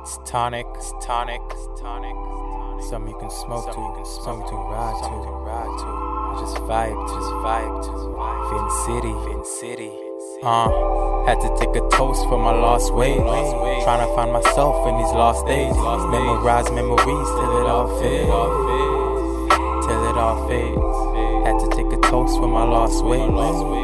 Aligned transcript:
It's 0.00 0.16
tonic, 0.24 0.64
it's 0.76 0.92
tonic, 1.04 1.42
it's 1.50 1.80
tonic. 1.80 2.16
Some 2.88 3.06
you 3.06 3.12
can 3.20 3.28
smoke 3.28 3.68
to, 3.68 3.76
you 3.76 3.92
can 3.92 4.06
some 4.24 4.40
you 4.40 4.48
can 4.48 4.56
ride 4.56 4.96
to, 4.96 5.12
ride 5.44 5.76
to. 5.76 5.88
I 5.92 6.40
just 6.40 6.56
vibe, 6.64 6.96
just 7.04 7.30
vibe 7.44 7.84
to. 7.84 7.92
Fin 8.48 8.66
City, 8.88 9.12
Fin 9.28 9.44
City. 9.44 9.92
Uh, 10.40 10.72
had 11.28 11.36
to 11.44 11.52
take 11.60 11.76
a 11.76 11.84
toast 11.92 12.24
for 12.32 12.40
my 12.40 12.48
lost 12.48 12.94
ways. 12.94 13.20
Trying 13.84 14.00
to 14.00 14.08
find 14.16 14.32
myself 14.32 14.88
in 14.88 14.96
these 14.96 15.12
lost 15.12 15.44
days. 15.44 15.76
Memorize 15.76 16.72
memories 16.72 17.28
till 17.36 17.60
it 17.60 17.68
all 17.68 17.92
fades. 18.00 18.24
Till 19.84 20.00
it 20.08 20.16
all 20.16 20.48
fades. 20.48 21.44
Had 21.44 21.60
to 21.60 21.68
take 21.76 21.92
a 21.92 22.00
toast 22.08 22.40
for 22.40 22.48
my 22.48 22.64
lost 22.64 23.04
ways. 23.04 23.28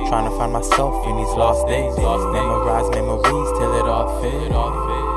Trying 0.08 0.24
to 0.24 0.34
find 0.40 0.50
myself 0.50 0.96
in 1.06 1.16
these 1.20 1.34
lost 1.36 1.68
days. 1.68 1.92
Memorize 2.00 2.88
memories 2.96 3.48
till 3.60 3.72
it 3.76 3.84
all 3.84 4.08
fades. 4.24 5.15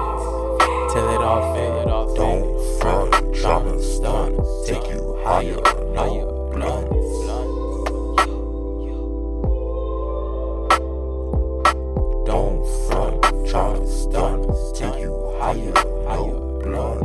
Till 0.92 1.08
it 1.10 1.22
all 1.22 1.54
fades. 1.54 1.80
Don't 2.16 2.80
front, 2.80 3.14
tryna 3.36 3.80
stunt, 3.80 4.36
take 4.66 4.90
you 4.90 5.20
higher, 5.24 5.62
no 5.94 6.50
blunt. 6.52 6.90
Don't 12.26 12.66
front, 12.88 13.22
tryna 13.46 13.88
stunt, 13.88 14.42
take 14.76 15.00
you 15.00 15.14
higher, 15.40 15.74
no 16.10 16.22
blunt. 16.64 17.04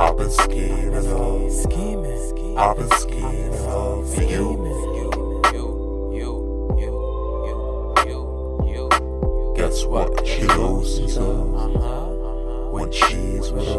I've 0.00 0.16
been 0.16 0.30
scheming 0.30 1.50
Scheming. 1.62 2.58
I've 2.58 2.76
been 2.76 2.90
scheming 2.90 3.52
for 4.12 4.22
you. 4.22 5.03
To 12.94 13.73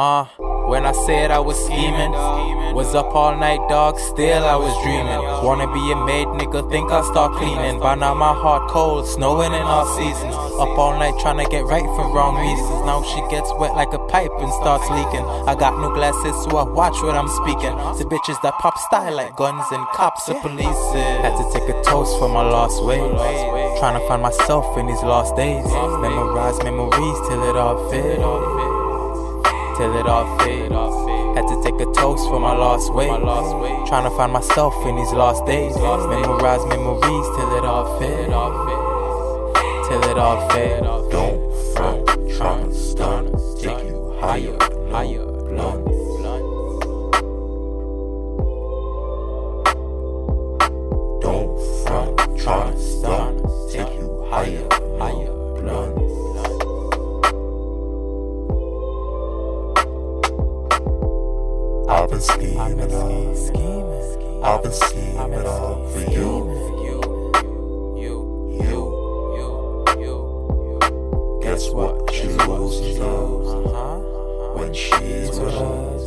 Uh, 0.00 0.24
when 0.72 0.86
I 0.86 0.92
said 1.04 1.30
I 1.30 1.40
was 1.40 1.60
scheming, 1.60 2.16
was 2.72 2.94
up 2.94 3.12
all 3.12 3.36
night, 3.36 3.60
dog, 3.68 4.00
still 4.00 4.48
I 4.48 4.56
was 4.56 4.72
dreaming. 4.80 5.20
Wanna 5.44 5.68
be 5.68 5.84
a 5.92 5.96
maid, 6.08 6.24
nigga, 6.40 6.64
think 6.72 6.88
I'll 6.88 7.04
start 7.04 7.36
cleaning. 7.36 7.78
By 7.80 7.96
now 7.96 8.14
my 8.14 8.32
heart 8.32 8.70
cold, 8.70 9.06
snowing 9.06 9.52
in 9.52 9.60
all 9.60 9.84
seasons. 10.00 10.32
Up 10.56 10.72
all 10.80 10.96
night 10.96 11.12
trying 11.20 11.36
to 11.36 11.44
get 11.52 11.68
right 11.68 11.84
for 12.00 12.08
wrong 12.16 12.40
reasons. 12.40 12.80
Now 12.88 13.04
she 13.04 13.20
gets 13.28 13.52
wet 13.60 13.76
like 13.76 13.92
a 13.92 14.00
pipe 14.08 14.32
and 14.40 14.48
starts 14.64 14.88
leaking. 14.88 15.26
I 15.44 15.52
got 15.52 15.76
no 15.76 15.92
glasses, 15.92 16.32
so 16.48 16.56
I 16.56 16.64
watch 16.64 16.96
what 17.04 17.12
I'm 17.12 17.28
speaking. 17.44 17.76
The 18.00 18.08
bitches 18.08 18.40
that 18.40 18.56
pop 18.56 18.80
style 18.88 19.12
like 19.12 19.36
guns 19.36 19.68
and 19.68 19.84
cops 19.92 20.32
and 20.32 20.40
police. 20.40 20.80
Had 21.20 21.36
to 21.36 21.44
take 21.52 21.68
a 21.68 21.76
toast 21.84 22.16
for 22.16 22.32
my 22.32 22.40
lost 22.40 22.80
ways. 22.88 23.04
Trying 23.76 24.00
to 24.00 24.04
find 24.08 24.24
myself 24.24 24.64
in 24.80 24.86
these 24.88 25.04
lost 25.04 25.36
days. 25.36 25.68
Memorize 26.00 26.56
memories 26.64 27.20
till 27.28 27.44
it 27.52 27.56
all 27.60 27.76
fits 27.92 28.69
till 29.80 29.96
it 29.96 30.06
all 30.06 30.38
fade. 30.40 30.70
Had 31.36 31.48
to 31.48 31.56
take 31.64 31.80
a 31.80 31.90
toast 31.94 32.28
for 32.28 32.38
my 32.38 32.54
lost 32.54 32.92
weight. 32.92 33.08
Trying 33.88 34.04
to 34.04 34.10
find 34.14 34.30
myself 34.30 34.74
in 34.86 34.96
these 34.96 35.12
lost 35.12 35.46
days. 35.46 35.74
Memorize 35.74 36.66
memories 36.66 37.28
till 37.36 37.56
it 37.56 37.64
all 37.64 37.98
fade. 37.98 38.26
Till 39.88 40.02
it 40.10 40.18
all 40.18 40.48
fade. 40.50 41.29
I've 61.90 62.08
been 62.08 62.20
scheming 62.20 62.94
on, 62.94 64.44
I've 64.44 64.62
been 64.62 64.72
scheming 64.72 65.44
on 65.44 65.92
for 65.92 65.98
you. 65.98 66.80
You, 68.00 68.22
you, 68.62 69.84
you. 69.98 71.40
Guess 71.42 71.70
what? 71.70 72.08
She 72.14 72.28
loses 72.28 72.96
those 72.96 73.66
when 74.56 74.72
she's 74.72 75.30
with 75.30 75.52
us. 75.52 76.00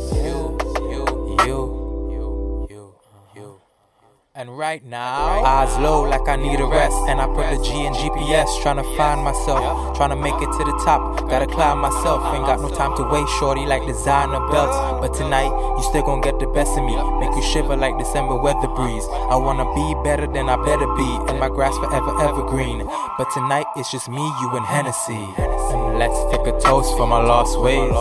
And 4.44 4.58
right 4.58 4.84
now, 4.84 5.40
eyes 5.40 5.72
low 5.78 6.02
like 6.02 6.28
I 6.28 6.36
need 6.36 6.60
a 6.60 6.66
rest. 6.66 6.92
And 7.08 7.18
I 7.18 7.24
put 7.24 7.48
the 7.48 7.56
G 7.64 7.86
in 7.88 7.94
GPS, 7.96 8.44
trying 8.60 8.76
to 8.76 8.84
find 8.94 9.24
myself, 9.24 9.96
trying 9.96 10.10
to 10.10 10.20
make 10.20 10.36
it 10.36 10.52
to 10.52 10.62
the 10.68 10.76
top. 10.84 11.00
Gotta 11.32 11.46
climb 11.46 11.78
myself, 11.78 12.20
ain't 12.36 12.44
got 12.44 12.60
no 12.60 12.68
time 12.68 12.94
to 13.00 13.08
waste, 13.08 13.32
shorty, 13.40 13.64
like 13.64 13.80
designer 13.86 14.44
belts. 14.52 14.76
But 15.00 15.16
tonight, 15.16 15.48
you 15.48 15.82
still 15.88 16.02
gon' 16.02 16.20
get 16.20 16.38
the 16.40 16.46
best 16.52 16.76
of 16.76 16.84
me, 16.84 16.92
make 17.24 17.32
you 17.32 17.40
shiver 17.40 17.74
like 17.74 17.96
December 17.96 18.36
weather 18.36 18.68
breeze. 18.76 19.08
I 19.32 19.36
wanna 19.40 19.64
be 19.72 19.86
better 20.04 20.28
than 20.28 20.52
I 20.52 20.60
better 20.60 20.92
be, 20.92 21.08
and 21.32 21.40
my 21.40 21.48
grass 21.48 21.72
forever 21.80 22.12
evergreen. 22.20 22.84
But 23.16 23.32
tonight, 23.32 23.64
it's 23.80 23.90
just 23.90 24.10
me, 24.12 24.28
you, 24.44 24.48
and 24.60 24.66
Hennessy. 24.68 25.24
And 25.40 25.96
let's 25.96 26.20
take 26.28 26.44
a 26.44 26.52
toast 26.60 26.92
for 27.00 27.08
my 27.08 27.24
lost 27.24 27.56
ways. 27.64 27.96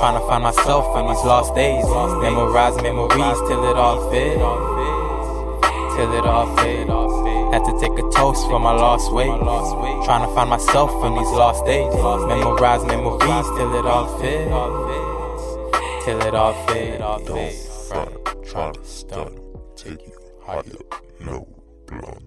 Trying 0.00 0.16
to 0.16 0.24
find 0.32 0.48
myself 0.48 0.96
in 0.96 1.12
these 1.12 1.24
lost 1.28 1.54
days. 1.54 1.84
Memorize 2.24 2.80
memories 2.80 3.36
till 3.44 3.68
it 3.68 3.76
all 3.76 4.00
fits 4.08 4.73
till 5.96 6.12
it 6.12 6.24
all 6.24 6.56
fade. 6.56 6.88
Had 7.52 7.64
to 7.64 7.78
take 7.80 7.96
a 7.98 8.06
toast 8.10 8.46
for 8.48 8.58
my 8.58 8.72
lost 8.72 9.12
weight. 9.12 9.28
Trying 10.04 10.26
to 10.26 10.34
find 10.34 10.50
myself 10.50 10.90
in 11.04 11.14
these 11.14 11.30
lost 11.30 11.64
days. 11.64 11.94
Memorize 11.94 12.84
memories 12.84 13.46
till 13.56 13.74
it 13.78 13.86
all 13.86 14.06
fades. 14.18 14.50
Till 16.04 16.20
it 16.20 16.34
all 16.34 16.54
fade. 16.66 16.98
Don't 16.98 17.74
front, 18.54 18.76
to 18.76 18.84
stunt, 18.84 19.38
take 19.76 20.06
you 20.06 20.18
higher, 20.44 20.62
no 21.20 21.46
blunt. 21.86 22.22